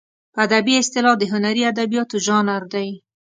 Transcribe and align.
په 0.33 0.39
ادبي 0.47 0.73
اصطلاح 0.81 1.15
د 1.19 1.23
هنري 1.31 1.63
ادبیاتو 1.71 2.15
ژانر 2.25 2.63
دی. 2.73 2.89